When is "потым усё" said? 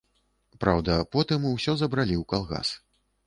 1.17-1.75